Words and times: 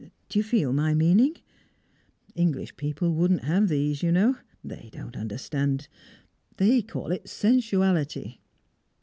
Do 0.29 0.39
you 0.39 0.41
feel 0.41 0.73
my 0.73 0.95
meaning? 0.95 1.35
English 2.33 2.75
people 2.75 3.11
wouldn't 3.13 3.43
have 3.43 3.67
these, 3.67 4.01
you 4.01 4.11
know. 4.11 4.35
They 4.63 4.89
don't 4.91 5.15
understand. 5.15 5.87
They 6.57 6.81
call 6.81 7.11
it 7.11 7.29
sensuality." 7.29 8.39